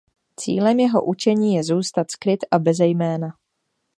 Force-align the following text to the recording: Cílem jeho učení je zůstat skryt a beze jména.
Cílem 0.39 0.79
jeho 0.79 1.05
učení 1.05 1.53
je 1.55 1.63
zůstat 1.63 2.11
skryt 2.11 2.39
a 2.51 2.59
beze 2.59 2.85
jména. 2.87 3.37